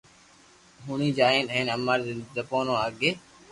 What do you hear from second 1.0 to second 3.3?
جائين ھين اماري زبون آگي